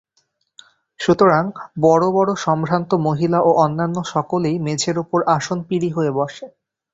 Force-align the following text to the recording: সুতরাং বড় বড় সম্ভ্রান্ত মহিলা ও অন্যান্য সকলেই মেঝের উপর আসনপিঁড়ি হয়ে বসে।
সুতরাং 0.99 1.43
বড় 1.81 2.05
বড় 2.11 2.31
সম্ভ্রান্ত 2.45 2.91
মহিলা 3.07 3.39
ও 3.41 3.49
অন্যান্য 3.65 3.97
সকলেই 4.13 4.55
মেঝের 4.59 4.97
উপর 4.99 5.19
আসনপিঁড়ি 5.35 5.89
হয়ে 5.89 6.11
বসে। 6.11 6.45